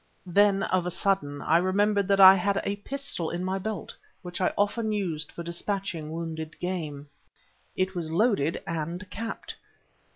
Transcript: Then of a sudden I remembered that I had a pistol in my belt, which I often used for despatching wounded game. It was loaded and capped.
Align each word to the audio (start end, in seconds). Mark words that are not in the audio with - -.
Then 0.25 0.63
of 0.63 0.87
a 0.87 0.89
sudden 0.89 1.43
I 1.43 1.59
remembered 1.59 2.07
that 2.07 2.19
I 2.19 2.33
had 2.33 2.59
a 2.63 2.77
pistol 2.77 3.29
in 3.29 3.43
my 3.43 3.59
belt, 3.59 3.95
which 4.23 4.41
I 4.41 4.51
often 4.57 4.91
used 4.91 5.31
for 5.31 5.43
despatching 5.43 6.09
wounded 6.09 6.57
game. 6.57 7.07
It 7.75 7.93
was 7.93 8.11
loaded 8.11 8.63
and 8.65 9.07
capped. 9.11 9.53